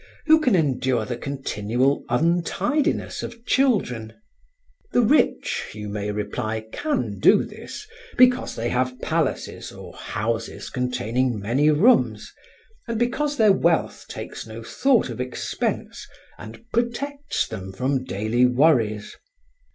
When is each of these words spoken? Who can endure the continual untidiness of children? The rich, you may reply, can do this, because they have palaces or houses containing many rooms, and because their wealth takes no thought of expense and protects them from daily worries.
Who 0.25 0.39
can 0.39 0.55
endure 0.55 1.05
the 1.05 1.15
continual 1.15 2.03
untidiness 2.09 3.21
of 3.21 3.45
children? 3.45 4.13
The 4.93 5.03
rich, 5.03 5.73
you 5.75 5.89
may 5.89 6.09
reply, 6.09 6.65
can 6.73 7.19
do 7.19 7.43
this, 7.43 7.85
because 8.17 8.55
they 8.55 8.69
have 8.69 8.99
palaces 9.01 9.71
or 9.71 9.93
houses 9.95 10.71
containing 10.71 11.39
many 11.39 11.69
rooms, 11.69 12.33
and 12.87 12.97
because 12.97 13.37
their 13.37 13.53
wealth 13.53 14.05
takes 14.07 14.47
no 14.47 14.63
thought 14.63 15.11
of 15.11 15.21
expense 15.21 16.07
and 16.39 16.65
protects 16.73 17.47
them 17.47 17.71
from 17.71 18.03
daily 18.03 18.47
worries. 18.47 19.15